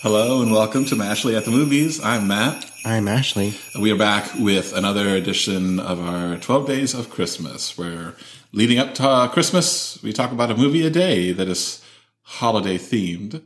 Hello 0.00 0.42
and 0.42 0.52
welcome 0.52 0.84
to 0.84 0.94
Mashley 0.94 1.36
at 1.36 1.44
the 1.44 1.50
Movies. 1.50 2.00
I'm 2.00 2.28
Matt. 2.28 2.70
I'm 2.84 3.08
Ashley. 3.08 3.54
We 3.80 3.90
are 3.90 3.96
back 3.96 4.32
with 4.38 4.72
another 4.72 5.08
edition 5.08 5.80
of 5.80 5.98
our 5.98 6.36
12 6.36 6.68
Days 6.68 6.94
of 6.94 7.10
Christmas, 7.10 7.76
where 7.76 8.14
leading 8.52 8.78
up 8.78 8.94
to 8.94 9.08
uh, 9.08 9.26
Christmas, 9.26 10.00
we 10.00 10.12
talk 10.12 10.30
about 10.30 10.52
a 10.52 10.56
movie 10.56 10.86
a 10.86 10.90
day 10.90 11.32
that 11.32 11.48
is 11.48 11.84
holiday 12.22 12.78
themed. 12.78 13.42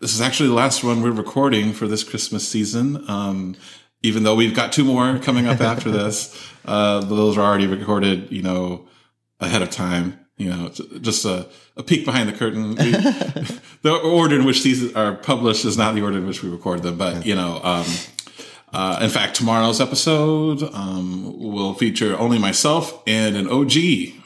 This 0.00 0.12
is 0.12 0.20
actually 0.20 0.48
the 0.48 0.56
last 0.56 0.82
one 0.82 1.02
we're 1.02 1.12
recording 1.12 1.72
for 1.72 1.86
this 1.86 2.02
Christmas 2.02 2.48
season. 2.48 3.08
Um, 3.08 3.54
even 4.02 4.24
though 4.24 4.34
we've 4.34 4.56
got 4.56 4.72
two 4.72 4.84
more 4.84 5.20
coming 5.20 5.46
up 5.46 5.60
after 5.60 5.88
this, 5.92 6.36
uh, 6.64 6.98
those 6.98 7.38
are 7.38 7.42
already 7.42 7.68
recorded, 7.68 8.32
you 8.32 8.42
know, 8.42 8.88
ahead 9.38 9.62
of 9.62 9.70
time. 9.70 10.18
You 10.42 10.50
know, 10.50 10.68
just 11.00 11.24
a, 11.24 11.46
a 11.76 11.82
peek 11.82 12.04
behind 12.04 12.28
the 12.28 12.32
curtain. 12.32 12.70
We, 12.70 12.74
the 13.82 13.94
order 13.94 14.38
in 14.38 14.44
which 14.44 14.62
these 14.62 14.94
are 14.94 15.14
published 15.14 15.64
is 15.64 15.76
not 15.76 15.94
the 15.94 16.02
order 16.02 16.18
in 16.18 16.26
which 16.26 16.42
we 16.42 16.50
record 16.50 16.82
them, 16.82 16.98
but 16.98 17.24
you 17.24 17.34
know, 17.34 17.60
um, 17.62 17.86
uh, 18.72 18.98
in 19.02 19.10
fact, 19.10 19.36
tomorrow's 19.36 19.80
episode 19.80 20.62
um, 20.74 21.38
will 21.38 21.74
feature 21.74 22.18
only 22.18 22.38
myself 22.38 23.02
and 23.06 23.36
an 23.36 23.48
OG 23.48 23.72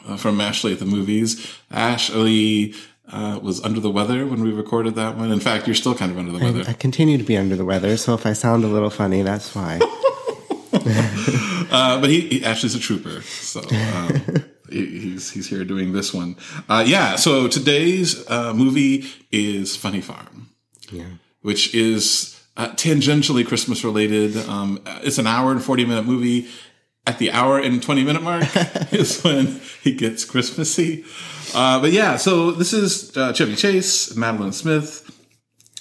uh, 0.07 0.17
from 0.17 0.39
Ashley 0.39 0.71
at 0.71 0.79
the 0.79 0.85
movies. 0.85 1.53
Ashley 1.69 2.73
uh, 3.11 3.39
was 3.41 3.63
under 3.63 3.79
the 3.79 3.89
weather 3.89 4.25
when 4.25 4.41
we 4.41 4.51
recorded 4.51 4.95
that 4.95 5.17
one. 5.17 5.31
In 5.31 5.39
fact, 5.39 5.67
you're 5.67 5.75
still 5.75 5.95
kind 5.95 6.11
of 6.11 6.17
under 6.17 6.31
the 6.31 6.39
weather. 6.39 6.63
I, 6.65 6.71
I 6.71 6.73
continue 6.73 7.17
to 7.17 7.23
be 7.23 7.37
under 7.37 7.55
the 7.55 7.65
weather, 7.65 7.97
so 7.97 8.13
if 8.13 8.25
I 8.25 8.33
sound 8.33 8.63
a 8.63 8.67
little 8.67 8.89
funny, 8.89 9.21
that's 9.21 9.53
why. 9.53 9.79
uh, 11.71 11.99
but 11.99 12.09
he, 12.09 12.21
he, 12.21 12.45
Ashley's 12.45 12.75
a 12.75 12.79
trooper, 12.79 13.21
so 13.21 13.61
um, 13.61 14.45
he's 14.69 15.31
he's 15.31 15.47
here 15.47 15.63
doing 15.65 15.93
this 15.93 16.13
one. 16.13 16.35
Uh, 16.69 16.83
yeah. 16.87 17.15
So 17.15 17.47
today's 17.47 18.29
uh, 18.29 18.53
movie 18.53 19.05
is 19.31 19.75
Funny 19.75 20.01
Farm, 20.01 20.49
Yeah. 20.91 21.05
which 21.41 21.73
is 21.75 22.39
uh, 22.57 22.69
tangentially 22.69 23.45
Christmas 23.47 23.83
related. 23.83 24.35
Um, 24.49 24.79
it's 25.03 25.17
an 25.17 25.27
hour 25.27 25.51
and 25.51 25.63
forty 25.63 25.85
minute 25.85 26.05
movie. 26.05 26.47
At 27.05 27.19
the 27.19 27.31
hour 27.31 27.57
and 27.57 27.81
twenty 27.81 28.03
minute 28.03 28.21
mark 28.21 28.43
is 28.91 29.21
when 29.23 29.61
he 29.81 29.93
gets 29.93 30.25
Christmassy. 30.25 31.05
Uh, 31.55 31.79
but 31.79 31.93
yeah, 31.93 32.17
so 32.17 32.51
this 32.51 32.73
is 32.73 33.15
uh, 33.15 33.31
Chevy 33.31 33.55
Chase, 33.55 34.09
Madolyn 34.17 34.53
Smith. 34.53 35.03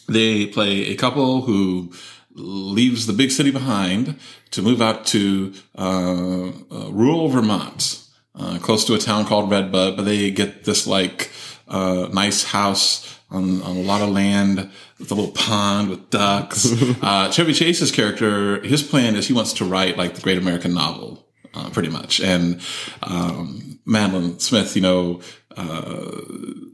They 0.08 0.46
play 0.46 0.86
a 0.86 0.94
couple 0.94 1.42
who 1.42 1.90
leaves 2.34 3.06
the 3.06 3.12
big 3.12 3.32
city 3.32 3.50
behind 3.50 4.20
to 4.52 4.62
move 4.62 4.80
out 4.80 5.04
to 5.06 5.52
uh, 5.76 6.50
uh, 6.70 6.90
rural 6.92 7.28
Vermont, 7.28 8.04
uh, 8.36 8.58
close 8.58 8.84
to 8.86 8.94
a 8.94 8.98
town 8.98 9.24
called 9.24 9.50
Redbud. 9.50 9.96
But 9.96 10.02
they 10.04 10.30
get 10.30 10.64
this 10.64 10.86
like 10.86 11.30
uh, 11.68 12.08
nice 12.12 12.44
house 12.44 13.18
on, 13.30 13.62
on 13.62 13.76
a 13.76 13.80
lot 13.80 14.02
of 14.02 14.10
land 14.10 14.70
with 14.98 15.10
a 15.10 15.14
little 15.14 15.32
pond 15.32 15.90
with 15.90 16.10
ducks. 16.10 16.70
uh, 17.02 17.30
Chevy 17.30 17.52
Chase's 17.52 17.90
character, 17.90 18.62
his 18.62 18.82
plan 18.82 19.16
is 19.16 19.26
he 19.26 19.32
wants 19.32 19.52
to 19.54 19.64
write 19.64 19.96
like 19.96 20.14
the 20.14 20.22
great 20.22 20.38
American 20.38 20.74
novel. 20.74 21.24
Uh, 21.54 21.70
pretty 21.70 21.88
much. 21.88 22.20
And, 22.20 22.60
um, 23.02 23.80
Madolyn 23.86 24.38
Smith, 24.42 24.76
you 24.76 24.82
know, 24.82 25.22
uh, 25.56 26.10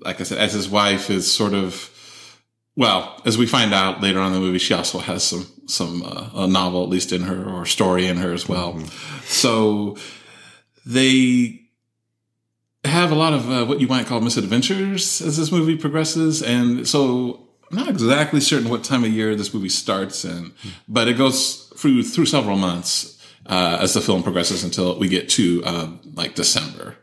like 0.01 0.21
I 0.21 0.25
said, 0.25 0.39
as 0.39 0.55
his 0.55 0.69
wife 0.69 1.09
is 1.09 1.31
sort 1.31 1.55
of, 1.55 1.89
well, 2.75 3.21
as 3.25 3.39
we 3.39 3.47
find 3.47 3.73
out 3.73 4.01
later 4.01 4.19
on 4.19 4.29
in 4.29 4.33
the 4.33 4.41
movie, 4.41 4.59
she 4.59 4.75
also 4.75 4.99
has 4.99 5.23
some, 5.23 5.47
some, 5.67 6.03
uh, 6.03 6.31
a 6.35 6.49
novel 6.49 6.83
at 6.83 6.89
least 6.89 7.13
in 7.13 7.23
her 7.23 7.49
or 7.49 7.65
story 7.65 8.09
in 8.09 8.17
her 8.17 8.33
as 8.33 8.49
well. 8.49 8.77
So 9.25 9.97
they 10.85 11.61
have 12.85 13.13
a 13.13 13.15
lot 13.15 13.33
of 13.33 13.51
uh, 13.51 13.65
what 13.65 13.81
you 13.81 13.87
might 13.87 14.07
call 14.07 14.21
misadventures 14.21 15.23
as 15.23 15.37
this 15.37 15.53
movie 15.53 15.77
progresses. 15.77 16.43
And 16.43 16.87
so 16.87 17.49
I'm 17.71 17.79
not 17.79 17.89
exactly 17.89 18.41
certain 18.41 18.69
what 18.69 18.85
time 18.85 19.05
of 19.05 19.11
year 19.11 19.35
this 19.37 19.55
movie 19.55 19.69
starts 19.69 20.25
in, 20.25 20.53
but 20.89 21.09
it 21.09 21.15
goes 21.15 21.71
through, 21.77 22.03
through 22.03 22.27
several 22.27 22.57
months, 22.57 23.25
uh, 23.47 23.79
as 23.81 23.95
the 23.95 24.01
film 24.01 24.23
progresses 24.23 24.65
until 24.65 24.99
we 24.99 25.09
get 25.09 25.29
to, 25.31 25.65
um, 25.65 26.01
like 26.15 26.35
December. 26.35 26.97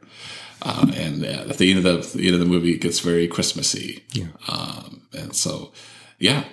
Uh, 0.61 0.91
and 0.95 1.23
uh, 1.23 1.45
at 1.49 1.57
the 1.57 1.71
end 1.71 1.85
of 1.85 2.11
the, 2.11 2.17
the 2.17 2.25
end 2.27 2.33
of 2.33 2.41
the 2.41 2.45
movie, 2.45 2.73
it 2.73 2.81
gets 2.81 2.99
very 2.99 3.27
Christmassy. 3.27 4.03
Yeah. 4.11 4.27
Um, 4.49 5.03
and 5.13 5.33
so, 5.33 5.71
yeah. 6.17 6.43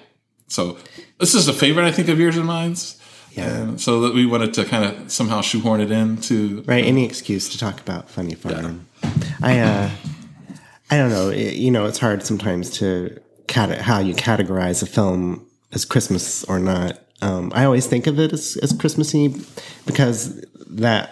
So 0.46 0.78
this 1.18 1.34
is 1.34 1.48
a 1.48 1.52
favorite, 1.52 1.86
I 1.86 1.92
think, 1.92 2.08
of 2.08 2.20
yours 2.20 2.36
and 2.36 2.46
mine's. 2.46 3.00
Yeah. 3.36 3.54
And 3.62 3.80
so 3.80 4.00
that 4.00 4.14
we 4.14 4.24
wanted 4.26 4.54
to 4.54 4.64
kind 4.64 4.84
of 4.84 5.12
somehow 5.12 5.40
shoehorn 5.42 5.80
it 5.80 5.90
into 5.90 6.62
Right. 6.66 6.84
Any 6.84 7.04
excuse 7.04 7.48
to 7.50 7.58
talk 7.58 7.80
about 7.80 8.08
Funny 8.10 8.34
Farm. 8.34 8.86
I, 9.42 9.58
uh, 9.60 9.90
I 10.90 10.96
don't 10.96 11.10
know. 11.10 11.28
It- 11.28 11.56
you 11.56 11.70
know, 11.70 11.84
it's 11.86 11.98
hard 11.98 12.22
sometimes 12.24 12.70
to 12.78 13.18
cat- 13.46 13.82
how 13.82 13.98
you 14.00 14.14
categorize 14.14 14.82
a 14.82 14.86
film 14.86 15.44
as 15.72 15.84
Christmas 15.84 16.44
or 16.44 16.58
not. 16.58 16.98
Um, 17.22 17.52
I 17.54 17.64
always 17.64 17.86
think 17.86 18.06
of 18.06 18.18
it 18.18 18.32
as, 18.32 18.56
as 18.62 18.72
Christmassy 18.72 19.34
because 19.86 20.40
that 20.68 21.10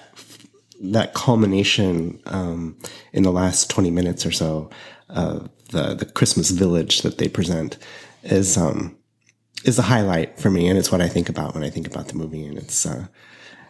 that 0.80 1.14
culmination 1.14 2.20
um, 2.26 2.76
in 3.12 3.22
the 3.22 3.32
last 3.32 3.70
20 3.70 3.90
minutes 3.90 4.26
or 4.26 4.32
so 4.32 4.68
of 5.08 5.48
the, 5.70 5.94
the 5.94 6.04
Christmas 6.04 6.50
village 6.50 7.00
that 7.02 7.16
they 7.18 7.28
present 7.28 7.78
is 8.22 8.58
um, 8.58 8.94
is 9.64 9.76
the 9.76 9.82
highlight 9.82 10.38
for 10.38 10.50
me, 10.50 10.68
and 10.68 10.78
it's 10.78 10.92
what 10.92 11.00
I 11.00 11.08
think 11.08 11.28
about 11.28 11.54
when 11.54 11.64
I 11.64 11.70
think 11.70 11.86
about 11.86 12.08
the 12.08 12.14
movie. 12.14 12.44
And 12.44 12.58
it's 12.58 12.86
uh, 12.86 13.06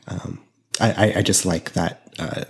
um, 0.06 0.42
I, 0.80 1.14
I, 1.16 1.22
just 1.22 1.46
like 1.46 1.72
that 1.72 2.12
uh, 2.18 2.44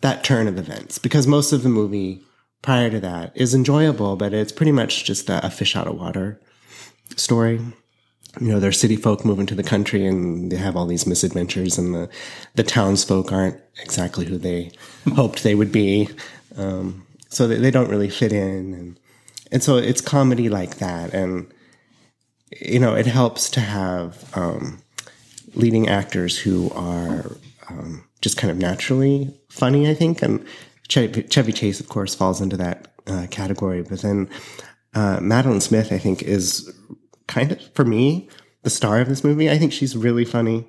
that 0.00 0.22
turn 0.22 0.48
of 0.48 0.58
events 0.58 0.98
because 0.98 1.26
most 1.26 1.52
of 1.52 1.62
the 1.62 1.68
movie 1.68 2.22
prior 2.62 2.90
to 2.90 3.00
that 3.00 3.32
is 3.34 3.54
enjoyable, 3.54 4.16
but 4.16 4.32
it's 4.32 4.52
pretty 4.52 4.72
much 4.72 5.04
just 5.04 5.28
a, 5.28 5.44
a 5.44 5.50
fish 5.50 5.74
out 5.74 5.86
of 5.86 5.96
water 5.96 6.40
story 7.16 7.60
you 8.40 8.48
know, 8.48 8.60
they're 8.60 8.72
city 8.72 8.96
folk 8.96 9.24
moving 9.24 9.46
to 9.46 9.54
the 9.54 9.62
country 9.62 10.06
and 10.06 10.52
they 10.52 10.56
have 10.56 10.76
all 10.76 10.86
these 10.86 11.06
misadventures 11.06 11.78
and 11.78 11.94
the, 11.94 12.08
the 12.54 12.62
townsfolk 12.62 13.32
aren't 13.32 13.60
exactly 13.82 14.26
who 14.26 14.38
they 14.38 14.70
hoped 15.14 15.42
they 15.42 15.54
would 15.54 15.72
be. 15.72 16.08
Um, 16.56 17.06
so 17.28 17.48
they, 17.48 17.56
they 17.56 17.70
don't 17.70 17.90
really 17.90 18.10
fit 18.10 18.32
in. 18.32 18.74
And, 18.74 19.00
and 19.50 19.62
so 19.62 19.76
it's 19.76 20.00
comedy 20.00 20.48
like 20.48 20.76
that. 20.76 21.12
And, 21.14 21.52
you 22.50 22.78
know, 22.78 22.94
it 22.94 23.06
helps 23.06 23.50
to 23.50 23.60
have, 23.60 24.36
um, 24.36 24.80
leading 25.54 25.88
actors 25.88 26.38
who 26.38 26.70
are, 26.70 27.36
um, 27.68 28.04
just 28.20 28.36
kind 28.36 28.50
of 28.50 28.56
naturally 28.56 29.34
funny, 29.48 29.88
I 29.88 29.94
think. 29.94 30.22
And 30.22 30.44
Chevy, 30.88 31.22
Chevy 31.24 31.52
Chase, 31.52 31.80
of 31.80 31.88
course, 31.88 32.14
falls 32.14 32.40
into 32.40 32.56
that 32.56 32.92
uh, 33.06 33.26
category. 33.30 33.82
But 33.82 34.02
then, 34.02 34.28
uh, 34.94 35.18
Madolyn 35.20 35.62
Smith, 35.62 35.92
I 35.92 35.98
think, 35.98 36.22
is 36.22 36.72
kind 37.26 37.52
of 37.52 37.60
for 37.74 37.84
me 37.84 38.28
the 38.62 38.70
star 38.70 39.00
of 39.00 39.08
this 39.08 39.22
movie. 39.22 39.50
I 39.50 39.58
think 39.58 39.72
she's 39.72 39.96
really 39.96 40.24
funny 40.24 40.66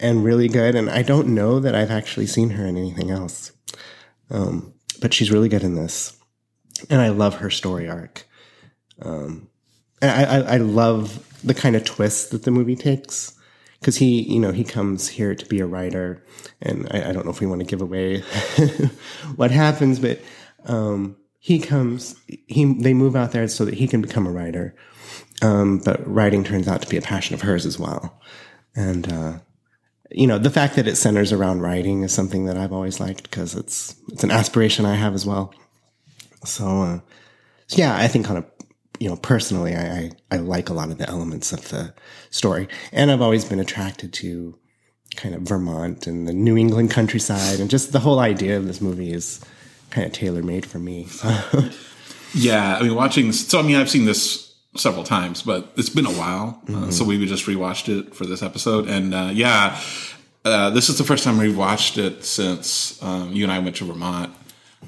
and 0.00 0.24
really 0.24 0.48
good. 0.48 0.74
And 0.74 0.90
I 0.90 1.02
don't 1.02 1.28
know 1.28 1.60
that 1.60 1.74
I've 1.74 1.90
actually 1.90 2.26
seen 2.26 2.50
her 2.50 2.66
in 2.66 2.76
anything 2.76 3.10
else, 3.10 3.52
um, 4.30 4.74
but 5.00 5.14
she's 5.14 5.30
really 5.30 5.48
good 5.48 5.62
in 5.62 5.74
this. 5.74 6.16
And 6.90 7.00
I 7.00 7.10
love 7.10 7.36
her 7.36 7.50
story 7.50 7.88
arc. 7.88 8.26
Um, 9.00 9.48
I, 10.02 10.24
I, 10.24 10.38
I 10.38 10.56
love 10.58 11.26
the 11.44 11.54
kind 11.54 11.76
of 11.76 11.84
twist 11.84 12.30
that 12.30 12.44
the 12.44 12.50
movie 12.50 12.76
takes 12.76 13.38
because 13.78 13.96
he, 13.96 14.22
you 14.22 14.40
know, 14.40 14.50
he 14.52 14.64
comes 14.64 15.08
here 15.08 15.34
to 15.34 15.46
be 15.46 15.60
a 15.60 15.66
writer, 15.66 16.24
and 16.62 16.88
I, 16.90 17.10
I 17.10 17.12
don't 17.12 17.26
know 17.26 17.30
if 17.30 17.40
we 17.40 17.46
want 17.46 17.60
to 17.60 17.66
give 17.66 17.82
away 17.82 18.20
what 19.36 19.50
happens, 19.50 19.98
but 19.98 20.20
um, 20.64 21.16
he 21.38 21.58
comes, 21.58 22.16
he 22.46 22.64
they 22.64 22.94
move 22.94 23.14
out 23.14 23.32
there 23.32 23.46
so 23.48 23.64
that 23.66 23.74
he 23.74 23.86
can 23.86 24.00
become 24.00 24.26
a 24.26 24.32
writer. 24.32 24.74
Um, 25.42 25.78
but 25.78 26.06
writing 26.06 26.44
turns 26.44 26.66
out 26.66 26.80
to 26.82 26.88
be 26.88 26.96
a 26.96 27.02
passion 27.02 27.34
of 27.34 27.42
hers 27.42 27.66
as 27.66 27.78
well, 27.78 28.20
and 28.74 29.12
uh, 29.12 29.38
you 30.10 30.26
know, 30.26 30.38
the 30.38 30.50
fact 30.50 30.76
that 30.76 30.86
it 30.86 30.96
centers 30.96 31.32
around 31.32 31.60
writing 31.60 32.02
is 32.02 32.12
something 32.12 32.46
that 32.46 32.56
I've 32.56 32.72
always 32.72 33.00
liked 33.00 33.24
because 33.24 33.54
it's 33.54 33.96
it's 34.08 34.24
an 34.24 34.30
aspiration 34.30 34.86
I 34.86 34.94
have 34.94 35.14
as 35.14 35.26
well. 35.26 35.52
So, 36.44 36.82
uh, 36.82 37.00
so 37.66 37.78
yeah, 37.78 37.96
I 37.96 38.08
think 38.08 38.30
on 38.30 38.36
a 38.36 38.46
you 38.98 39.08
know 39.08 39.16
personally, 39.16 39.74
I, 39.74 39.84
I 39.84 40.10
I 40.30 40.36
like 40.36 40.68
a 40.68 40.74
lot 40.74 40.90
of 40.90 40.98
the 40.98 41.08
elements 41.08 41.52
of 41.52 41.68
the 41.70 41.94
story, 42.30 42.68
and 42.92 43.10
I've 43.10 43.22
always 43.22 43.44
been 43.44 43.60
attracted 43.60 44.12
to 44.14 44.58
kind 45.16 45.34
of 45.34 45.42
Vermont 45.42 46.06
and 46.06 46.26
the 46.26 46.32
New 46.32 46.56
England 46.56 46.90
countryside, 46.90 47.60
and 47.60 47.70
just 47.70 47.92
the 47.92 48.00
whole 48.00 48.18
idea 48.18 48.56
of 48.56 48.66
this 48.66 48.80
movie 48.80 49.12
is 49.12 49.40
kind 49.90 50.06
of 50.06 50.12
tailor 50.12 50.42
made 50.42 50.66
for 50.66 50.78
me. 50.78 51.08
Yeah, 52.34 52.76
I 52.76 52.82
mean, 52.82 52.94
watching. 52.94 53.32
So, 53.32 53.60
I 53.60 53.62
mean, 53.62 53.76
I've 53.76 53.88
seen 53.88 54.06
this 54.06 54.54
several 54.76 55.04
times, 55.04 55.42
but 55.42 55.72
it's 55.76 55.88
been 55.88 56.06
a 56.06 56.12
while. 56.12 56.60
Uh, 56.68 56.90
so 56.90 57.04
we 57.04 57.24
just 57.26 57.46
rewatched 57.46 57.88
it 57.88 58.14
for 58.14 58.26
this 58.26 58.42
episode, 58.42 58.88
and 58.88 59.14
uh, 59.14 59.30
yeah, 59.32 59.80
uh, 60.44 60.70
this 60.70 60.88
is 60.88 60.98
the 60.98 61.04
first 61.04 61.22
time 61.22 61.38
we've 61.38 61.56
watched 61.56 61.96
it 61.96 62.24
since 62.24 63.00
um, 63.02 63.32
you 63.32 63.44
and 63.44 63.52
I 63.52 63.60
went 63.60 63.76
to 63.76 63.84
Vermont. 63.84 64.34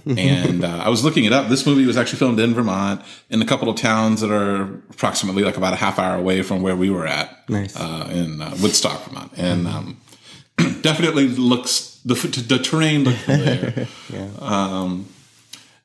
And 0.05 0.65
uh, 0.65 0.83
I 0.85 0.89
was 0.89 1.05
looking 1.05 1.25
it 1.25 1.33
up. 1.33 1.49
This 1.49 1.67
movie 1.67 1.87
was 1.87 1.97
actually 1.97 2.19
filmed 2.19 2.41
in 2.41 2.55
Vermont, 2.55 3.03
in 3.31 3.41
a 3.41 3.47
couple 3.47 3.69
of 3.69 3.77
towns 3.77 4.21
that 4.21 4.31
are 4.31 4.63
approximately 4.91 5.43
like 5.43 5.57
about 5.57 5.73
a 5.73 5.77
half 5.77 5.99
hour 5.99 6.17
away 6.17 6.43
from 6.43 6.63
where 6.63 6.77
we 6.77 6.91
were 6.91 7.07
at, 7.07 7.49
Nice. 7.49 7.77
uh, 7.77 8.09
in 8.13 8.41
uh, 8.41 8.57
Woodstock, 8.61 9.05
Vermont, 9.05 9.33
and 9.37 9.67
um, 9.67 10.01
definitely 10.83 11.29
looks 11.29 11.97
the, 12.07 12.15
the 12.15 12.59
terrain 12.59 13.05
looked 13.05 13.19
familiar. 13.19 13.87
yeah. 14.13 14.29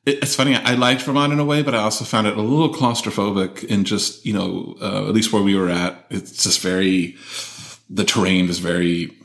it, 0.06 0.18
it's 0.22 0.36
funny. 0.36 0.54
I 0.54 0.74
liked 0.74 1.02
Vermont 1.02 1.32
in 1.32 1.40
a 1.40 1.44
way, 1.44 1.62
but 1.62 1.74
I 1.74 1.78
also 1.78 2.04
found 2.04 2.26
it 2.28 2.36
a 2.36 2.40
little 2.40 2.72
claustrophobic 2.72 3.64
in 3.64 3.84
just, 3.84 4.24
you 4.24 4.32
know, 4.32 4.76
uh, 4.80 5.08
at 5.08 5.14
least 5.14 5.32
where 5.32 5.42
we 5.42 5.56
were 5.56 5.68
at. 5.68 6.06
It's 6.10 6.44
just 6.44 6.60
very, 6.60 7.16
the 7.90 8.04
terrain 8.04 8.48
is 8.48 8.60
very, 8.60 9.16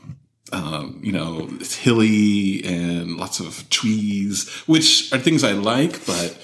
um, 0.52 1.00
you 1.02 1.12
know, 1.12 1.48
it's 1.60 1.74
hilly 1.76 2.64
and 2.64 3.16
lots 3.16 3.40
of 3.40 3.68
trees, 3.70 4.48
which 4.66 5.12
are 5.12 5.18
things 5.18 5.44
I 5.44 5.52
like, 5.52 6.04
but 6.06 6.36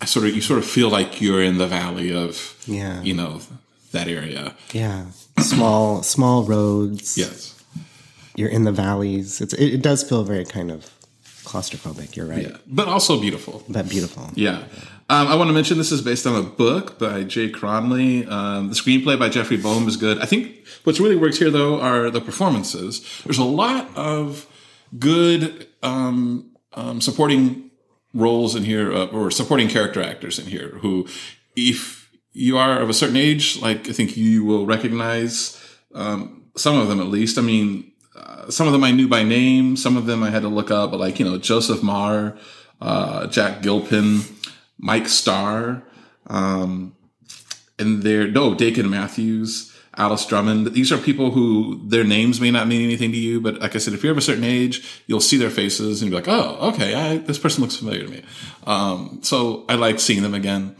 I 0.00 0.04
sort 0.06 0.26
of, 0.26 0.34
you 0.34 0.40
sort 0.40 0.58
of 0.58 0.64
feel 0.66 0.88
like 0.90 1.20
you're 1.20 1.42
in 1.42 1.58
the 1.58 1.66
valley 1.66 2.12
of, 2.14 2.56
Yeah. 2.66 3.02
you 3.02 3.14
know, 3.14 3.40
that 3.92 4.08
area. 4.08 4.54
Yeah. 4.72 5.06
Small, 5.40 6.02
small 6.02 6.44
roads. 6.44 7.16
Yes. 7.18 7.54
You're 8.36 8.50
in 8.50 8.64
the 8.64 8.72
valleys. 8.72 9.40
It's, 9.40 9.52
it, 9.54 9.74
it 9.74 9.82
does 9.82 10.02
feel 10.02 10.22
very 10.24 10.44
kind 10.44 10.70
of 10.70 10.90
claustrophobic. 11.48 12.14
You're 12.16 12.26
right. 12.26 12.42
Yeah. 12.42 12.56
But 12.66 12.88
also 12.88 13.20
beautiful. 13.20 13.62
But 13.68 13.88
beautiful. 13.88 14.30
Yeah. 14.34 14.64
Um, 15.10 15.26
I 15.26 15.34
want 15.36 15.48
to 15.48 15.54
mention 15.54 15.78
this 15.78 15.90
is 15.90 16.02
based 16.02 16.26
on 16.26 16.36
a 16.36 16.42
book 16.42 16.98
by 16.98 17.24
Jay 17.24 17.50
Cronley. 17.50 18.30
Um, 18.30 18.68
the 18.68 18.74
screenplay 18.74 19.18
by 19.18 19.30
Jeffrey 19.30 19.56
Boam 19.56 19.88
is 19.88 19.96
good. 19.96 20.18
I 20.18 20.26
think 20.26 20.66
what's 20.84 21.00
really 21.00 21.16
works 21.16 21.38
here, 21.38 21.50
though, 21.50 21.80
are 21.80 22.10
the 22.10 22.20
performances. 22.20 23.00
There's 23.24 23.38
a 23.38 23.44
lot 23.44 23.88
of 23.96 24.46
good 24.98 25.66
um, 25.82 26.50
um, 26.74 27.00
supporting 27.00 27.70
roles 28.12 28.54
in 28.54 28.64
here, 28.64 28.92
uh, 28.92 29.06
or 29.06 29.30
supporting 29.30 29.68
character 29.68 30.02
actors 30.02 30.38
in 30.38 30.46
here, 30.46 30.78
who, 30.82 31.06
if 31.56 32.10
you 32.32 32.58
are 32.58 32.78
of 32.80 32.90
a 32.90 32.94
certain 32.94 33.16
age, 33.16 33.60
like 33.62 33.88
I 33.88 33.92
think 33.92 34.16
you 34.16 34.44
will 34.44 34.66
recognize 34.66 35.58
um, 35.94 36.44
some 36.56 36.78
of 36.78 36.88
them 36.88 37.00
at 37.00 37.06
least. 37.06 37.38
I 37.38 37.42
mean, 37.42 37.92
uh, 38.18 38.50
some 38.50 38.66
of 38.66 38.72
them 38.72 38.84
I 38.84 38.90
knew 38.90 39.08
by 39.08 39.22
name, 39.22 39.76
some 39.76 39.96
of 39.96 40.06
them 40.06 40.22
I 40.22 40.30
had 40.30 40.42
to 40.42 40.48
look 40.48 40.70
up, 40.70 40.90
but 40.90 41.00
like, 41.00 41.18
you 41.18 41.24
know, 41.24 41.38
Joseph 41.38 41.82
Maher, 41.82 42.36
uh, 42.80 43.26
Jack 43.28 43.62
Gilpin, 43.62 44.20
Mike 44.78 45.08
Starr, 45.08 45.82
um, 46.26 46.94
and 47.78 48.02
they're, 48.02 48.28
no, 48.28 48.54
Dakin 48.54 48.90
Matthews, 48.90 49.74
Alice 49.96 50.26
Drummond. 50.26 50.72
These 50.74 50.92
are 50.92 50.98
people 50.98 51.30
who 51.32 51.80
their 51.88 52.04
names 52.04 52.40
may 52.40 52.50
not 52.50 52.68
mean 52.68 52.82
anything 52.82 53.10
to 53.12 53.18
you, 53.18 53.40
but 53.40 53.60
like 53.60 53.74
I 53.74 53.78
said, 53.78 53.94
if 53.94 54.02
you're 54.02 54.12
of 54.12 54.18
a 54.18 54.22
certain 54.22 54.44
age, 54.44 55.02
you'll 55.06 55.20
see 55.20 55.36
their 55.36 55.50
faces 55.50 56.02
and 56.02 56.10
be 56.10 56.16
like, 56.16 56.28
oh, 56.28 56.58
okay, 56.72 56.94
I, 56.94 57.18
this 57.18 57.38
person 57.38 57.62
looks 57.62 57.76
familiar 57.76 58.04
to 58.04 58.08
me. 58.08 58.22
Um, 58.66 59.20
so 59.22 59.64
I 59.68 59.74
like 59.74 59.98
seeing 60.00 60.22
them 60.22 60.34
again. 60.34 60.76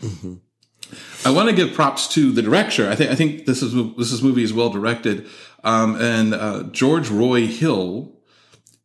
I 1.25 1.31
want 1.31 1.49
to 1.49 1.55
give 1.55 1.75
props 1.75 2.08
to 2.14 2.32
the 2.32 2.43
director. 2.43 2.88
I 2.88 2.94
think 2.94 3.11
I 3.11 3.14
think 3.14 3.44
this 3.44 3.62
is 3.62 3.75
this 3.96 4.12
is 4.12 4.23
movie 4.23 4.44
is 4.44 4.52
well 4.52 4.70
directed, 4.70 5.26
um, 5.65 6.01
and 6.01 6.35
uh, 6.35 6.65
George 6.65 7.09
Roy 7.09 7.47
Hill 7.47 8.13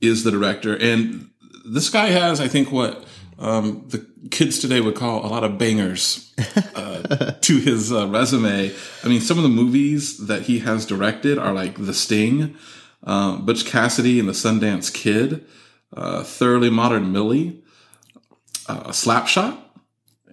is 0.01 0.23
the 0.23 0.31
director, 0.31 0.75
and 0.75 1.29
this 1.65 1.89
guy 1.89 2.07
has 2.07 2.41
I 2.41 2.47
think 2.47 2.71
what 2.71 3.05
um, 3.39 3.85
the 3.89 4.05
kids 4.31 4.59
today 4.59 4.81
would 4.81 4.95
call 4.95 5.25
a 5.25 5.27
lot 5.27 5.43
of 5.43 5.57
bangers 5.57 6.33
uh, 6.75 7.31
to 7.41 7.57
his 7.59 7.91
uh, 7.91 8.07
resume. 8.07 8.71
I 9.03 9.07
mean, 9.07 9.21
some 9.21 9.37
of 9.37 9.43
the 9.43 9.49
movies 9.49 10.27
that 10.27 10.43
he 10.43 10.59
has 10.59 10.85
directed 10.85 11.37
are 11.37 11.53
like 11.53 11.75
The 11.77 11.93
Sting, 11.93 12.55
uh, 13.03 13.37
Butch 13.37 13.65
Cassidy 13.65 14.19
and 14.19 14.29
the 14.29 14.33
Sundance 14.33 14.93
Kid, 14.93 15.45
uh, 15.95 16.23
Thoroughly 16.23 16.69
Modern 16.69 17.11
Millie, 17.11 17.61
uh, 18.67 18.89
Slapshot 18.89 19.57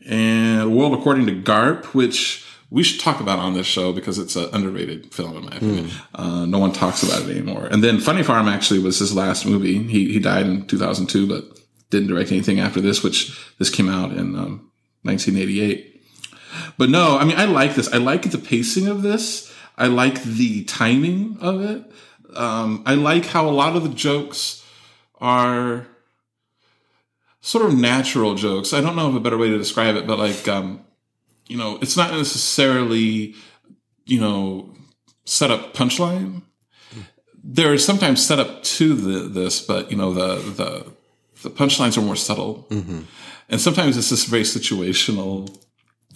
and 0.06 0.74
World 0.74 0.94
According 0.94 1.26
to 1.26 1.34
Garp, 1.34 1.86
which 1.86 2.46
we 2.70 2.84
should 2.84 3.00
talk 3.00 3.20
about 3.20 3.38
on 3.40 3.54
this 3.54 3.66
show 3.66 3.92
because 3.92 4.18
it's 4.18 4.36
an 4.36 4.48
underrated 4.52 5.12
film 5.12 5.36
in 5.36 5.44
my 5.44 5.56
opinion. 5.56 5.90
Uh, 6.14 6.46
no 6.46 6.58
one 6.58 6.72
talks 6.72 7.02
about 7.02 7.22
it 7.22 7.36
anymore. 7.36 7.66
And 7.66 7.82
then 7.82 7.98
Funny 7.98 8.22
Farm 8.22 8.48
actually 8.48 8.78
was 8.78 8.98
his 8.98 9.14
last 9.14 9.44
movie. 9.44 9.82
He 9.82 10.12
he 10.12 10.20
died 10.20 10.46
in 10.46 10.66
2002, 10.66 11.26
but 11.26 11.58
didn't 11.90 12.08
direct 12.08 12.30
anything 12.30 12.60
after 12.60 12.80
this, 12.80 13.02
which 13.02 13.36
this 13.58 13.70
came 13.70 13.88
out 13.88 14.12
in 14.12 14.36
um, 14.36 14.70
1988. 15.02 16.02
But 16.78 16.90
no, 16.90 17.18
I 17.18 17.24
mean 17.24 17.36
I 17.36 17.46
like 17.46 17.74
this. 17.74 17.92
I 17.92 17.98
like 17.98 18.30
the 18.30 18.38
pacing 18.38 18.86
of 18.86 19.02
this. 19.02 19.52
I 19.76 19.86
like 19.86 20.22
the 20.22 20.64
timing 20.64 21.38
of 21.40 21.62
it. 21.62 21.90
Um, 22.36 22.84
I 22.86 22.94
like 22.94 23.26
how 23.26 23.48
a 23.48 23.50
lot 23.50 23.76
of 23.76 23.82
the 23.82 23.88
jokes 23.88 24.64
are 25.20 25.86
sort 27.40 27.64
of 27.64 27.76
natural 27.76 28.34
jokes. 28.34 28.72
I 28.72 28.80
don't 28.80 28.94
know 28.94 29.08
of 29.08 29.14
a 29.14 29.20
better 29.20 29.38
way 29.38 29.48
to 29.48 29.58
describe 29.58 29.96
it, 29.96 30.06
but 30.06 30.18
like, 30.18 30.46
um, 30.46 30.84
you 31.50 31.56
know, 31.56 31.78
it's 31.82 31.96
not 31.96 32.12
necessarily, 32.12 33.34
you 34.06 34.20
know, 34.20 34.72
set 35.24 35.50
up 35.50 35.74
punchline. 35.74 36.42
There 37.42 37.74
is 37.74 37.84
sometimes 37.84 38.24
set 38.24 38.38
up 38.38 38.62
to 38.62 38.94
the, 38.94 39.28
this, 39.28 39.60
but 39.60 39.90
you 39.90 39.96
know, 39.96 40.14
the, 40.14 40.36
the, 40.36 40.92
the 41.42 41.50
punchlines 41.50 41.98
are 41.98 42.02
more 42.02 42.16
subtle. 42.16 42.66
Mm-hmm. 42.70 43.00
And 43.48 43.60
sometimes 43.60 43.96
it's 43.96 44.10
this 44.10 44.26
very 44.26 44.42
situational 44.42 45.58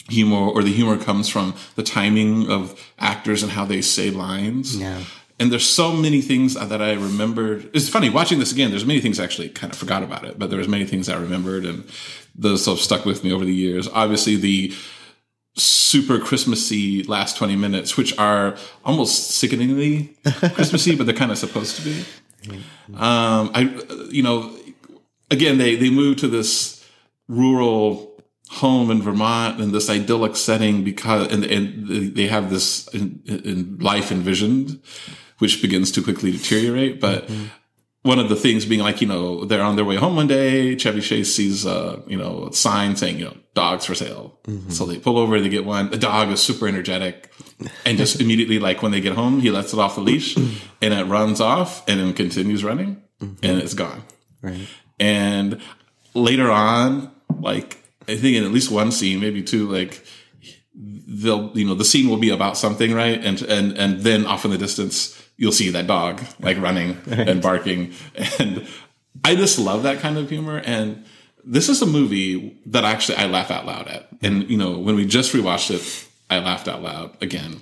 humor 0.09 0.37
or 0.37 0.63
the 0.63 0.73
humor 0.73 0.97
comes 1.03 1.29
from 1.29 1.55
the 1.75 1.83
timing 1.83 2.49
of 2.49 2.81
actors 2.99 3.43
and 3.43 3.51
how 3.51 3.65
they 3.65 3.81
say 3.81 4.11
lines. 4.11 4.77
Yeah. 4.77 5.03
And 5.41 5.51
there's 5.51 5.67
so 5.67 5.93
many 5.93 6.21
things 6.21 6.55
that 6.55 6.81
I 6.81 6.93
remembered. 6.93 7.69
It's 7.75 7.89
funny 7.89 8.09
watching 8.09 8.39
this 8.39 8.53
again. 8.53 8.71
There's 8.71 8.87
many 8.87 9.01
things 9.01 9.19
I 9.19 9.25
actually 9.25 9.49
kind 9.49 9.73
of 9.73 9.79
forgot 9.79 10.05
about 10.05 10.25
it, 10.25 10.39
but 10.39 10.51
there 10.51 10.61
was 10.61 10.69
many 10.69 10.85
things 10.85 11.09
I 11.09 11.17
remembered, 11.17 11.65
and 11.65 11.85
those 12.37 12.67
have 12.67 12.79
stuck 12.79 13.05
with 13.05 13.25
me 13.25 13.33
over 13.33 13.45
the 13.45 13.53
years. 13.53 13.89
Obviously, 13.89 14.37
the 14.37 14.73
super 15.57 16.19
Christmassy 16.19 17.03
last 17.05 17.37
20 17.37 17.57
minutes, 17.57 17.97
which 17.97 18.17
are 18.19 18.57
almost 18.85 19.31
sickeningly 19.31 20.17
Christmassy, 20.55 20.97
but 20.97 21.07
they're 21.07 21.15
kind 21.15 21.31
of 21.31 21.39
supposed 21.39 21.77
to 21.77 21.83
be. 21.83 22.05
Um, 22.95 23.51
I, 23.55 23.83
you 24.11 24.23
know, 24.23 24.55
again, 25.31 25.59
they 25.59 25.77
they 25.77 25.91
moved 25.91 26.19
to 26.21 26.29
this 26.29 26.85
rural 27.29 28.23
home 28.51 28.91
in 28.91 29.03
Vermont 29.03 29.61
in 29.61 29.73
this 29.73 29.89
idyllic 29.89 30.37
setting 30.37 30.85
because 30.85 31.33
and 31.33 31.45
and 31.45 32.15
they 32.15 32.27
have 32.27 32.51
this 32.51 32.87
in, 32.89 33.23
in 33.27 33.79
life 33.79 34.13
envisioned, 34.13 34.81
which 35.39 35.63
begins 35.63 35.91
to 35.93 36.03
quickly 36.03 36.33
deteriorate. 36.33 37.01
But 37.01 37.31
one 38.05 38.19
of 38.19 38.29
the 38.29 38.37
things 38.37 38.67
being 38.67 38.83
like 38.83 39.01
you 39.01 39.09
know 39.09 39.47
they're 39.47 39.63
on 39.63 39.77
their 39.77 39.85
way 39.85 39.97
home 39.97 40.15
one 40.15 40.27
day, 40.27 40.77
Chevy 40.77 41.01
Chase 41.01 41.35
sees 41.35 41.65
a 41.65 42.03
you 42.07 42.17
know 42.17 42.49
a 42.49 42.53
sign 42.53 42.97
saying 42.97 43.19
you 43.19 43.25
know 43.25 43.37
dogs 43.55 43.87
for 43.87 43.95
sale, 43.95 44.39
mm-hmm. 44.45 44.71
so 44.71 44.85
they 44.85 44.99
pull 44.99 45.19
over, 45.19 45.41
they 45.41 45.49
get 45.49 45.65
one. 45.65 45.91
The 45.91 45.97
dog 45.97 46.29
is 46.31 46.41
super 46.41 46.69
energetic. 46.69 47.33
And 47.87 47.97
just 47.97 48.21
immediately, 48.21 48.59
like 48.59 48.83
when 48.83 48.93
they 48.93 49.01
get 49.01 49.15
home, 49.15 49.41
he 49.41 49.51
lets 49.51 49.73
it 49.73 49.79
off 49.79 49.95
the 49.95 50.03
leash 50.03 50.37
and 50.83 50.93
it 50.95 51.05
runs 51.05 51.41
off 51.41 51.89
and 51.89 51.99
then 51.99 52.13
continues 52.13 52.63
running 52.63 53.03
mm-hmm. 53.21 53.45
and 53.45 53.59
it's 53.61 53.75
gone. 53.75 54.03
Right. 54.43 54.69
And 55.01 55.61
later 56.13 56.51
on, 56.51 57.11
like 57.41 57.79
I 58.03 58.17
think 58.17 58.37
in 58.37 58.45
at 58.45 58.51
least 58.51 58.71
one 58.71 58.93
scene, 58.93 59.21
maybe 59.21 59.43
two, 59.43 59.71
like 59.71 60.05
they'll 60.75 61.57
you 61.57 61.65
know 61.65 61.75
the 61.75 61.85
scene 61.87 62.11
will 62.11 62.19
be 62.19 62.31
about 62.31 62.59
something, 62.59 62.93
right? 62.93 63.25
And 63.25 63.41
and 63.43 63.79
and 63.79 64.01
then 64.01 64.27
off 64.27 64.45
in 64.45 64.51
the 64.51 64.59
distance, 64.59 65.19
you'll 65.37 65.53
see 65.53 65.71
that 65.71 65.87
dog 65.87 66.23
like 66.41 66.61
running 66.61 66.99
and 67.07 67.43
barking, 67.43 67.93
and 68.39 68.67
I 69.25 69.35
just 69.35 69.59
love 69.59 69.83
that 69.85 70.01
kind 70.01 70.19
of 70.19 70.29
humor. 70.29 70.59
And 70.65 71.05
this 71.45 71.69
is 71.69 71.83
a 71.83 71.87
movie 71.87 72.59
that 72.67 72.85
actually 72.85 73.19
I 73.19 73.27
laugh 73.27 73.51
out 73.51 73.67
loud 73.67 73.89
at. 73.89 74.09
And 74.23 74.49
you 74.51 74.57
know 74.57 74.79
when 74.79 74.97
we 74.97 75.05
just 75.07 75.33
rewatched 75.33 75.71
it, 75.71 76.09
I 76.31 76.39
laughed 76.39 76.69
out 76.69 76.83
loud 76.83 77.23
again. 77.23 77.61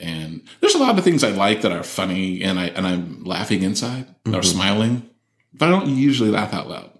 And 0.00 0.42
there's 0.60 0.76
a 0.76 0.78
lot 0.78 0.96
of 0.96 1.02
things 1.02 1.24
I 1.24 1.30
like 1.30 1.62
that 1.62 1.72
are 1.72 1.82
funny, 1.82 2.42
and 2.42 2.58
I 2.58 2.66
and 2.68 2.86
I'm 2.86 3.24
laughing 3.24 3.62
inside 3.62 4.06
or 4.32 4.42
smiling, 4.42 5.08
but 5.52 5.68
I 5.68 5.72
don't 5.72 5.88
usually 5.88 6.30
laugh 6.30 6.54
out 6.54 6.68
loud. 6.68 6.90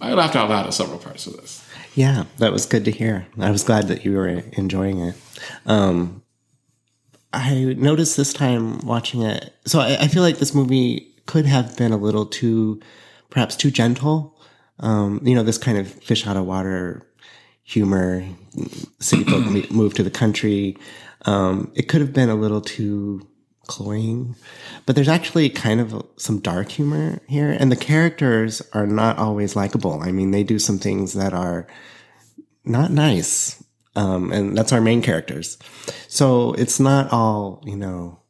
I 0.00 0.14
laughed 0.14 0.36
out 0.36 0.48
loud 0.48 0.66
at 0.66 0.74
several 0.74 0.98
parts 0.98 1.26
of 1.26 1.36
this. 1.36 1.64
Yeah, 1.94 2.24
that 2.38 2.52
was 2.52 2.64
good 2.64 2.84
to 2.84 2.90
hear. 2.90 3.26
I 3.38 3.50
was 3.50 3.64
glad 3.64 3.88
that 3.88 4.04
you 4.04 4.12
were 4.12 4.28
enjoying 4.28 5.00
it. 5.00 5.16
Um, 5.66 6.22
I 7.32 7.74
noticed 7.76 8.16
this 8.16 8.32
time 8.32 8.78
watching 8.86 9.22
it. 9.22 9.54
So 9.66 9.80
I, 9.80 9.96
I 10.00 10.08
feel 10.08 10.22
like 10.22 10.38
this 10.38 10.54
movie 10.54 11.14
could 11.26 11.46
have 11.46 11.76
been 11.76 11.92
a 11.92 11.96
little 11.96 12.26
too, 12.26 12.80
perhaps 13.30 13.54
too 13.54 13.70
gentle. 13.70 14.34
Um, 14.80 15.20
you 15.22 15.34
know, 15.34 15.42
this 15.42 15.58
kind 15.58 15.78
of 15.78 15.88
fish 15.88 16.26
out 16.26 16.36
of 16.36 16.46
water 16.46 17.06
humor, 17.64 18.24
city 18.98 19.24
folk 19.24 19.44
move 19.70 19.94
to 19.94 20.02
the 20.02 20.10
country. 20.10 20.76
Um, 21.26 21.70
it 21.74 21.82
could 21.88 22.00
have 22.00 22.12
been 22.12 22.30
a 22.30 22.34
little 22.34 22.62
too 22.62 23.28
cloying, 23.66 24.34
but 24.86 24.96
there's 24.96 25.08
actually 25.08 25.50
kind 25.50 25.80
of 25.80 26.06
some 26.16 26.38
dark 26.38 26.70
humor 26.70 27.20
here, 27.28 27.50
and 27.50 27.70
the 27.70 27.76
characters 27.76 28.62
are 28.72 28.86
not 28.86 29.18
always 29.18 29.54
likable. 29.54 30.00
I 30.02 30.12
mean, 30.12 30.30
they 30.30 30.42
do 30.42 30.58
some 30.58 30.78
things 30.78 31.12
that 31.12 31.34
are 31.34 31.66
not 32.64 32.90
nice, 32.90 33.62
um, 33.98 34.32
and 34.32 34.56
that's 34.56 34.72
our 34.72 34.80
main 34.80 35.02
characters. 35.02 35.58
So 36.08 36.52
it's 36.54 36.78
not 36.80 37.12
all 37.12 37.62
you 37.66 37.76
know, 37.76 38.20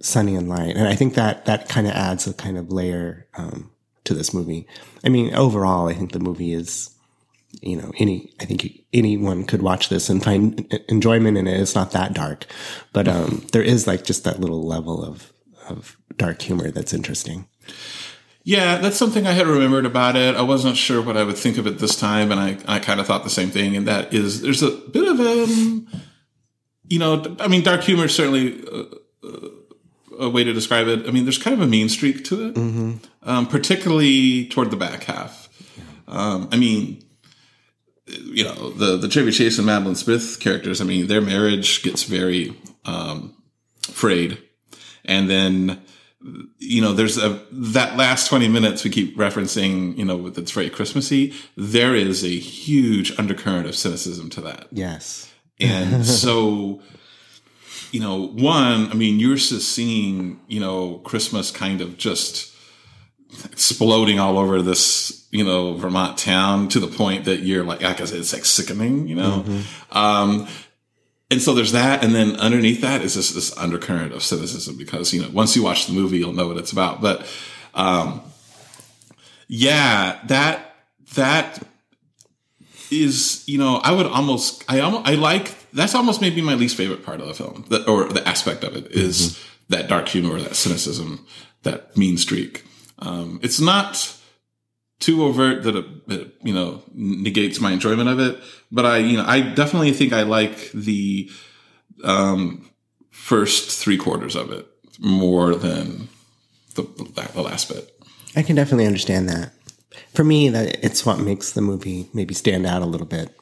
sunny 0.00 0.36
and 0.36 0.48
light, 0.48 0.76
and 0.76 0.86
I 0.86 0.94
think 0.94 1.14
that 1.14 1.46
that 1.46 1.68
kind 1.68 1.86
of 1.86 1.94
adds 1.94 2.26
a 2.26 2.34
kind 2.34 2.58
of 2.58 2.70
layer 2.70 3.26
um, 3.34 3.70
to 4.04 4.14
this 4.14 4.32
movie. 4.32 4.66
I 5.04 5.08
mean, 5.08 5.34
overall, 5.34 5.88
I 5.88 5.94
think 5.94 6.12
the 6.12 6.18
movie 6.20 6.52
is 6.52 6.94
you 7.62 7.76
know, 7.76 7.90
any, 7.98 8.30
I 8.40 8.44
think 8.44 8.84
anyone 8.92 9.44
could 9.44 9.62
watch 9.62 9.88
this 9.88 10.10
and 10.10 10.22
find 10.22 10.70
enjoyment 10.88 11.38
in 11.38 11.46
it. 11.46 11.60
It's 11.60 11.74
not 11.74 11.92
that 11.92 12.12
dark, 12.12 12.46
but, 12.92 13.08
um, 13.08 13.46
there 13.52 13.62
is 13.62 13.86
like 13.86 14.04
just 14.04 14.24
that 14.24 14.40
little 14.40 14.66
level 14.66 15.02
of, 15.02 15.32
of 15.68 15.96
dark 16.16 16.42
humor 16.42 16.70
that's 16.70 16.92
interesting. 16.92 17.48
Yeah, 18.44 18.78
that's 18.78 18.96
something 18.96 19.26
I 19.26 19.32
had 19.32 19.46
remembered 19.46 19.84
about 19.84 20.16
it. 20.16 20.34
I 20.34 20.42
wasn't 20.42 20.76
sure 20.76 21.02
what 21.02 21.16
I 21.16 21.24
would 21.24 21.36
think 21.36 21.58
of 21.58 21.66
it 21.66 21.78
this 21.78 21.96
time, 21.96 22.32
and 22.32 22.40
I, 22.40 22.56
I 22.66 22.78
kind 22.78 22.98
of 22.98 23.06
thought 23.06 23.24
the 23.24 23.30
same 23.30 23.50
thing. 23.50 23.76
And 23.76 23.86
that 23.86 24.14
is, 24.14 24.40
there's 24.40 24.62
a 24.62 24.70
bit 24.70 25.06
of 25.06 25.20
um, 25.20 25.86
you 26.88 26.98
know, 26.98 27.36
I 27.40 27.48
mean, 27.48 27.62
dark 27.62 27.82
humor 27.82 28.06
is 28.06 28.14
certainly 28.14 28.64
a, 28.72 30.24
a 30.24 30.28
way 30.30 30.44
to 30.44 30.52
describe 30.52 30.88
it. 30.88 31.06
I 31.06 31.10
mean, 31.10 31.24
there's 31.24 31.38
kind 31.38 31.54
of 31.54 31.60
a 31.60 31.66
mean 31.66 31.88
streak 31.88 32.24
to 32.24 32.48
it, 32.48 32.56
um, 33.22 33.46
particularly 33.46 34.48
toward 34.48 34.70
the 34.70 34.76
back 34.76 35.04
half. 35.04 35.48
Um, 36.06 36.48
I 36.50 36.56
mean, 36.56 37.04
you 38.06 38.44
know, 38.44 38.70
the 38.70 38.96
the 38.96 39.08
Chevy 39.08 39.30
Chase 39.30 39.58
and 39.58 39.68
Madolyn 39.68 39.96
Smith 39.96 40.40
characters. 40.40 40.80
I 40.80 40.84
mean, 40.84 41.06
their 41.06 41.20
marriage 41.20 41.82
gets 41.82 42.04
very 42.04 42.56
um, 42.86 43.34
frayed, 43.82 44.38
and 45.04 45.28
then 45.28 45.82
you 46.58 46.82
know, 46.82 46.92
there's 46.92 47.16
a 47.16 47.40
that 47.52 47.96
last 47.96 48.28
20 48.28 48.48
minutes 48.48 48.82
we 48.82 48.90
keep 48.90 49.16
referencing, 49.16 49.96
you 49.96 50.04
know, 50.04 50.30
that's 50.30 50.50
very 50.50 50.68
Christmassy. 50.68 51.32
There 51.56 51.94
is 51.94 52.24
a 52.24 52.38
huge 52.38 53.16
undercurrent 53.18 53.66
of 53.66 53.76
cynicism 53.76 54.28
to 54.30 54.40
that. 54.42 54.66
Yes. 54.72 55.32
And 55.60 56.04
so, 56.22 56.80
you 57.92 58.00
know, 58.00 58.28
one, 58.28 58.90
I 58.90 58.94
mean, 58.94 59.20
you're 59.20 59.36
just 59.36 59.70
seeing, 59.70 60.40
you 60.48 60.60
know, 60.60 60.98
Christmas 60.98 61.50
kind 61.50 61.80
of 61.80 61.96
just 61.96 62.52
exploding 63.44 64.18
all 64.18 64.38
over 64.38 64.60
this, 64.60 65.26
you 65.30 65.44
know, 65.44 65.74
Vermont 65.74 66.18
town 66.18 66.68
to 66.68 66.80
the 66.80 66.88
point 66.88 67.26
that 67.26 67.40
you're 67.40 67.64
like, 67.64 67.82
like 67.82 68.00
I 68.00 68.04
said, 68.06 68.18
it's 68.18 68.32
like 68.32 68.44
sickening, 68.44 69.06
you 69.06 69.14
know? 69.14 69.44
Um, 69.92 70.48
and 71.30 71.42
so 71.42 71.54
there's 71.54 71.72
that. 71.72 72.02
And 72.02 72.14
then 72.14 72.36
underneath 72.36 72.80
that 72.80 73.02
is 73.02 73.14
this, 73.14 73.30
this 73.30 73.56
undercurrent 73.56 74.12
of 74.12 74.22
cynicism 74.22 74.76
because, 74.76 75.12
you 75.12 75.22
know, 75.22 75.28
once 75.30 75.54
you 75.54 75.62
watch 75.62 75.86
the 75.86 75.92
movie, 75.92 76.18
you'll 76.18 76.32
know 76.32 76.48
what 76.48 76.56
it's 76.56 76.72
about. 76.72 77.00
But, 77.00 77.26
um, 77.74 78.22
yeah, 79.46 80.20
that, 80.26 80.74
that 81.14 81.62
is, 82.90 83.44
you 83.46 83.58
know, 83.58 83.76
I 83.76 83.92
would 83.92 84.06
almost, 84.06 84.64
I 84.68 84.80
almost, 84.80 85.06
I 85.06 85.14
like, 85.14 85.54
that's 85.72 85.94
almost 85.94 86.20
maybe 86.20 86.40
my 86.40 86.54
least 86.54 86.76
favorite 86.76 87.04
part 87.04 87.20
of 87.20 87.28
the 87.28 87.34
film, 87.34 87.64
the, 87.68 87.86
or 87.88 88.04
the 88.04 88.26
aspect 88.26 88.64
of 88.64 88.74
it 88.74 88.90
is 88.92 89.38
that 89.68 89.88
dark 89.88 90.08
humor, 90.08 90.40
that 90.40 90.56
cynicism, 90.56 91.26
that 91.62 91.96
mean 91.96 92.16
streak. 92.16 92.64
Um, 93.00 93.38
it's 93.42 93.60
not 93.60 94.17
too 95.00 95.24
overt 95.24 95.62
that 95.62 95.76
it, 95.76 95.86
it, 96.08 96.34
you 96.42 96.52
know, 96.52 96.82
negates 96.92 97.60
my 97.60 97.72
enjoyment 97.72 98.08
of 98.08 98.18
it, 98.18 98.40
but 98.72 98.84
I, 98.84 98.98
you 98.98 99.16
know, 99.16 99.24
I 99.26 99.40
definitely 99.40 99.92
think 99.92 100.12
I 100.12 100.22
like 100.22 100.72
the, 100.72 101.30
um, 102.04 102.68
first 103.10 103.78
three 103.78 103.98
quarters 103.98 104.34
of 104.34 104.50
it 104.50 104.66
more 104.98 105.54
than 105.54 106.08
the, 106.74 106.82
the 107.34 107.42
last 107.42 107.68
bit. 107.68 107.92
I 108.34 108.42
can 108.42 108.56
definitely 108.56 108.86
understand 108.86 109.28
that. 109.28 109.52
For 110.14 110.24
me, 110.24 110.48
that 110.48 110.82
it's 110.84 111.04
what 111.04 111.18
makes 111.18 111.52
the 111.52 111.60
movie 111.60 112.08
maybe 112.14 112.34
stand 112.34 112.66
out 112.66 112.82
a 112.82 112.86
little 112.86 113.06
bit 113.06 113.34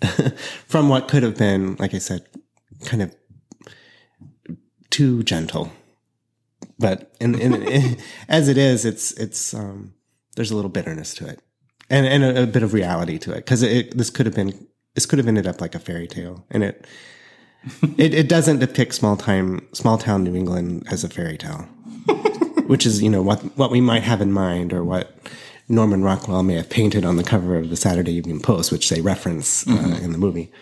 from 0.66 0.88
what 0.88 1.08
could 1.08 1.22
have 1.22 1.36
been, 1.36 1.76
like 1.76 1.94
I 1.94 1.98
said, 1.98 2.24
kind 2.84 3.02
of 3.02 3.14
too 4.90 5.22
gentle. 5.22 5.72
But 6.78 7.14
in, 7.20 7.38
in, 7.40 7.62
in 7.62 7.96
as 8.28 8.48
it 8.48 8.56
is, 8.56 8.84
it's 8.84 9.12
it's 9.12 9.54
um, 9.54 9.94
there's 10.36 10.50
a 10.50 10.56
little 10.56 10.70
bitterness 10.70 11.14
to 11.14 11.28
it, 11.28 11.40
and 11.90 12.06
and 12.06 12.24
a, 12.24 12.42
a 12.42 12.46
bit 12.46 12.62
of 12.62 12.72
reality 12.72 13.18
to 13.18 13.32
it 13.32 13.36
because 13.36 13.62
it, 13.62 13.96
this 13.96 14.10
could 14.10 14.26
have 14.26 14.34
been 14.34 14.66
this 14.94 15.06
could 15.06 15.18
have 15.18 15.28
ended 15.28 15.46
up 15.46 15.60
like 15.60 15.74
a 15.74 15.78
fairy 15.78 16.06
tale, 16.06 16.44
and 16.50 16.64
it 16.64 16.86
it, 17.96 18.14
it 18.14 18.28
doesn't 18.28 18.58
depict 18.58 18.94
small 18.94 19.16
time 19.16 19.66
small 19.72 19.98
town 19.98 20.24
New 20.24 20.34
England 20.34 20.86
as 20.90 21.04
a 21.04 21.08
fairy 21.08 21.38
tale, 21.38 21.62
which 22.66 22.86
is 22.86 23.02
you 23.02 23.10
know 23.10 23.22
what 23.22 23.40
what 23.56 23.70
we 23.70 23.80
might 23.80 24.02
have 24.02 24.20
in 24.20 24.32
mind 24.32 24.72
or 24.72 24.84
what 24.84 25.16
Norman 25.68 26.02
Rockwell 26.02 26.42
may 26.42 26.54
have 26.54 26.68
painted 26.68 27.04
on 27.04 27.16
the 27.16 27.24
cover 27.24 27.56
of 27.56 27.70
the 27.70 27.76
Saturday 27.76 28.12
Evening 28.12 28.40
Post, 28.40 28.70
which 28.70 28.90
they 28.90 29.00
reference 29.00 29.66
uh, 29.66 29.98
in 30.02 30.12
the 30.12 30.18
movie. 30.18 30.52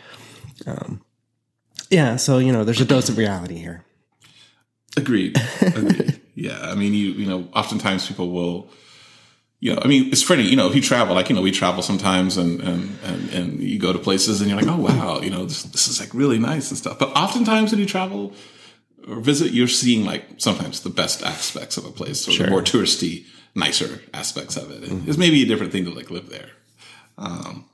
Um, 0.67 1.03
yeah, 1.91 2.17
so 2.17 2.39
you 2.39 2.53
know, 2.53 2.65
there's 2.65 2.81
a 2.81 2.85
dose 2.85 3.09
of 3.09 3.19
reality 3.19 3.57
here. 3.57 3.85
Agreed. 4.97 5.37
Agreed. 5.61 6.21
yeah. 6.35 6.59
I 6.63 6.75
mean, 6.75 6.95
you, 6.95 7.09
you 7.13 7.27
know, 7.27 7.49
oftentimes 7.55 8.07
people 8.07 8.31
will, 8.31 8.69
you 9.63 9.73
know, 9.73 9.81
I 9.81 9.87
mean, 9.87 10.09
it's 10.11 10.25
funny, 10.25 10.43
you 10.43 10.57
know, 10.57 10.67
if 10.67 10.75
you 10.75 10.83
travel, 10.83 11.15
like, 11.15 11.29
you 11.29 11.37
know, 11.37 11.41
we 11.41 11.53
travel 11.53 11.85
sometimes 11.85 12.37
and, 12.37 12.61
and, 12.61 12.99
and, 13.05 13.31
and 13.31 13.61
you 13.61 13.79
go 13.79 13.93
to 13.93 13.99
places 14.01 14.41
and 14.41 14.51
you're 14.51 14.61
like, 14.61 14.69
oh, 14.69 14.77
wow, 14.77 15.21
you 15.21 15.31
know, 15.31 15.45
this, 15.45 15.63
this 15.63 15.87
is 15.87 16.01
like 16.01 16.13
really 16.13 16.37
nice 16.37 16.71
and 16.71 16.77
stuff. 16.77 16.99
But 16.99 17.17
oftentimes 17.17 17.71
when 17.71 17.79
you 17.79 17.87
travel 17.87 18.33
or 19.07 19.21
visit, 19.21 19.53
you're 19.53 19.69
seeing 19.69 20.05
like 20.05 20.25
sometimes 20.39 20.81
the 20.81 20.91
best 20.91 21.23
aspects 21.23 21.77
of 21.77 21.85
a 21.85 21.93
place 21.93 22.27
or 22.27 22.33
Sure. 22.33 22.47
the 22.47 22.51
more 22.51 22.63
touristy, 22.63 23.25
nicer 23.55 24.01
aspects 24.13 24.57
of 24.57 24.73
it. 24.73 24.83
And 24.83 25.09
It's 25.09 25.17
maybe 25.17 25.41
a 25.45 25.47
different 25.47 25.71
thing 25.71 25.85
to 25.85 25.93
like 25.93 26.11
live 26.11 26.29
there. 26.29 26.51
Um, 27.17 27.67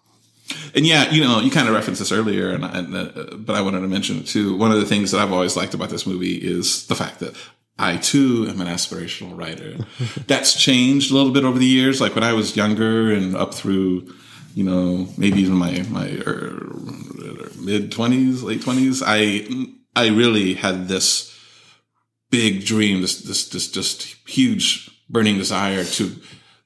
and 0.75 0.87
yeah, 0.87 1.11
you 1.11 1.25
know, 1.25 1.41
you 1.41 1.51
kind 1.51 1.69
of 1.69 1.75
referenced 1.75 2.01
this 2.01 2.13
earlier, 2.13 2.51
and, 2.51 2.65
and 2.65 2.95
uh, 2.95 3.37
but 3.37 3.57
I 3.57 3.63
wanted 3.63 3.81
to 3.81 3.89
mention 3.89 4.19
it 4.19 4.27
too. 4.27 4.57
One 4.57 4.73
of 4.73 4.79
the 4.79 4.87
things 4.87 5.11
that 5.13 5.23
I've 5.23 5.33
always 5.33 5.57
liked 5.57 5.73
about 5.73 5.89
this 5.89 6.07
movie 6.07 6.35
is 6.37 6.87
the 6.87 6.95
fact 6.95 7.21
that 7.21 7.35
I 7.79 7.97
too 7.97 8.47
am 8.49 8.61
an 8.61 8.67
aspirational 8.67 9.39
writer. 9.39 9.77
That's 10.27 10.61
changed 10.61 11.11
a 11.11 11.15
little 11.15 11.33
bit 11.33 11.45
over 11.45 11.59
the 11.59 11.67
years. 11.67 12.01
Like 12.01 12.15
when 12.15 12.25
I 12.25 12.33
was 12.33 12.57
younger 12.57 13.13
and 13.13 13.37
up 13.37 13.55
through, 13.55 14.13
you 14.55 14.65
know, 14.65 15.09
maybe 15.17 15.41
even 15.41 15.55
my 15.55 15.83
my 15.89 16.09
er, 16.27 16.73
mid 17.59 17.93
twenties, 17.93 18.43
late 18.43 18.63
twenties, 18.63 19.03
I 19.05 19.47
I 19.95 20.09
really 20.09 20.55
had 20.55 20.89
this 20.89 21.35
big 22.31 22.65
dream, 22.65 23.01
this 23.01 23.21
this 23.23 23.49
this 23.49 23.71
just 23.71 24.03
huge 24.29 24.91
burning 25.09 25.39
desire 25.39 25.85
to. 25.85 26.17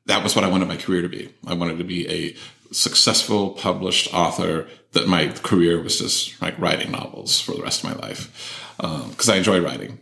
That 0.07 0.25
was 0.25 0.35
what 0.35 0.45
I 0.45 0.49
wanted 0.49 0.67
my 0.67 0.77
career 0.77 1.03
to 1.03 1.09
be. 1.09 1.33
I 1.47 1.55
wanted 1.55 1.79
to 1.79 1.85
be 1.85 2.09
a 2.09 2.35
successful 2.73 3.51
published 3.51 4.13
author. 4.15 4.67
That 4.93 5.09
my 5.09 5.29
career 5.29 5.83
was 5.83 5.99
just 5.99 6.41
like 6.43 6.59
writing 6.59 6.91
novels 6.91 7.41
for 7.41 7.53
the 7.53 7.63
rest 7.63 7.83
of 7.83 7.91
my 7.91 7.97
life 8.07 8.69
because 8.77 9.29
I 9.29 9.37
enjoy 9.37 9.61
writing. 9.61 10.01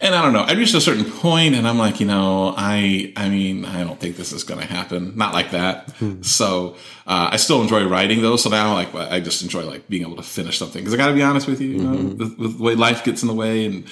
And 0.00 0.14
I 0.14 0.22
don't 0.22 0.32
know. 0.32 0.40
I 0.42 0.52
reached 0.52 0.74
a 0.74 0.80
certain 0.80 1.04
point, 1.04 1.54
and 1.54 1.66
I'm 1.68 1.78
like, 1.78 2.00
you 2.00 2.06
know, 2.06 2.54
I, 2.56 3.12
I 3.16 3.28
mean, 3.28 3.64
I 3.64 3.84
don't 3.84 3.98
think 4.00 4.16
this 4.16 4.32
is 4.32 4.44
going 4.44 4.60
to 4.60 4.66
happen. 4.66 5.16
Not 5.16 5.34
like 5.34 5.50
that. 5.50 5.92
So 6.24 6.76
uh, 7.06 7.30
I 7.32 7.36
still 7.36 7.62
enjoy 7.62 7.86
writing, 7.86 8.22
though. 8.22 8.36
So 8.36 8.50
now, 8.50 8.74
like, 8.74 8.94
I 8.94 9.20
just 9.20 9.42
enjoy 9.42 9.64
like 9.64 9.88
being 9.88 10.02
able 10.02 10.16
to 10.16 10.22
finish 10.22 10.58
something. 10.58 10.80
Because 10.82 10.94
I 10.94 10.96
got 10.96 11.08
to 11.08 11.14
be 11.14 11.22
honest 11.22 11.46
with 11.46 11.60
you, 11.60 11.68
you 11.68 11.78
know, 11.82 12.14
with, 12.14 12.38
with 12.38 12.58
the 12.58 12.62
way 12.62 12.74
life 12.74 13.04
gets 13.04 13.22
in 13.22 13.28
the 13.28 13.34
way 13.34 13.66
and 13.66 13.86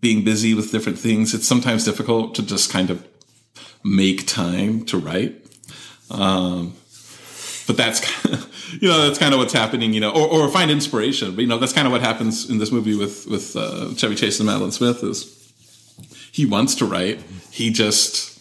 being 0.00 0.24
busy 0.24 0.54
with 0.54 0.70
different 0.72 0.98
things, 0.98 1.34
it's 1.34 1.46
sometimes 1.46 1.84
difficult 1.84 2.34
to 2.36 2.42
just 2.42 2.70
kind 2.70 2.90
of 2.90 3.06
make 3.84 4.26
time 4.26 4.84
to 4.86 4.98
write. 4.98 5.44
Um, 6.10 6.74
but 7.68 7.76
that's 7.76 8.00
kind 8.00 8.34
of, 8.34 8.72
you 8.82 8.88
know 8.88 9.06
that's 9.06 9.18
kind 9.18 9.32
of 9.32 9.38
what's 9.38 9.52
happening 9.52 9.92
you 9.92 10.00
know 10.00 10.10
or, 10.10 10.26
or 10.26 10.48
find 10.48 10.72
inspiration. 10.72 11.36
But 11.36 11.42
you 11.42 11.46
know 11.46 11.58
that's 11.58 11.72
kind 11.72 11.86
of 11.86 11.92
what 11.92 12.00
happens 12.00 12.50
in 12.50 12.58
this 12.58 12.72
movie 12.72 12.96
with 12.96 13.28
with 13.28 13.54
uh, 13.54 13.94
Chevy 13.94 14.16
Chase 14.16 14.40
and 14.40 14.48
Madolyn 14.48 14.72
Smith 14.72 15.04
is 15.04 15.52
he 16.32 16.44
wants 16.46 16.74
to 16.76 16.86
write. 16.86 17.20
He 17.52 17.70
just 17.70 18.36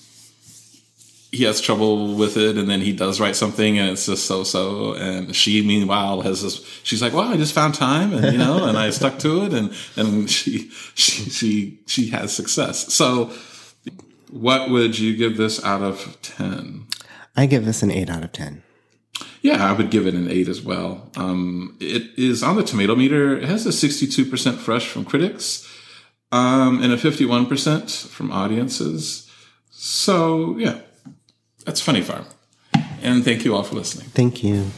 he 1.32 1.44
has 1.44 1.60
trouble 1.62 2.16
with 2.16 2.38
it 2.38 2.58
and 2.58 2.70
then 2.70 2.80
he 2.80 2.94
does 2.94 3.20
write 3.20 3.36
something 3.36 3.78
and 3.78 3.90
it's 3.90 4.06
just 4.06 4.26
so 4.26 4.44
so 4.44 4.94
and 4.94 5.36
she 5.36 5.62
meanwhile 5.62 6.22
has 6.22 6.42
this 6.42 6.66
she's 6.84 7.02
like 7.02 7.12
well 7.12 7.28
I 7.28 7.36
just 7.36 7.54
found 7.54 7.76
time 7.76 8.14
and 8.14 8.32
you 8.32 8.40
know 8.40 8.66
and 8.66 8.78
I 8.78 8.90
stuck 8.92 9.20
to 9.20 9.44
it 9.44 9.54
and 9.54 9.76
and 9.98 10.32
she 10.32 10.70
she 10.96 11.30
she 11.30 11.80
she 11.86 12.10
has 12.10 12.34
success. 12.34 12.94
So 12.94 13.32
what 14.32 14.70
would 14.70 14.98
you 14.98 15.16
give 15.18 15.36
this 15.38 15.64
out 15.64 15.82
of 15.82 16.18
10 16.22 16.88
I 17.38 17.46
give 17.46 17.66
this 17.66 17.84
an 17.84 17.92
eight 17.92 18.10
out 18.10 18.24
of 18.24 18.32
ten. 18.32 18.64
Yeah, 19.42 19.66
I 19.66 19.74
would 19.74 19.90
give 19.90 20.08
it 20.08 20.14
an 20.14 20.30
eight 20.30 20.48
as 20.48 20.62
well. 20.62 21.10
Um, 21.16 21.78
it 21.80 22.18
is 22.18 22.44
on 22.44 22.56
the 22.56 22.64
tomato 22.64 22.96
meter. 22.96 23.38
It 23.38 23.46
has 23.46 23.66
a 23.66 23.70
62% 23.70 24.58
fresh 24.58 24.88
from 24.88 25.06
critics 25.06 25.68
um, 26.32 26.82
and 26.82 26.92
a 26.92 26.98
51% 26.98 28.08
from 28.08 28.32
audiences. 28.32 29.30
So, 29.72 30.58
yeah, 30.58 30.80
that's 31.66 31.82
Funny 31.82 32.02
Farm. 32.02 32.26
And 33.02 33.24
thank 33.24 33.46
you 33.46 33.56
all 33.56 33.64
for 33.64 33.76
listening. 33.76 34.08
Thank 34.10 34.44
you. 34.44 34.72